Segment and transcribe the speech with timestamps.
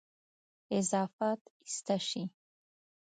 [0.79, 2.23] اضافات ایسته شي.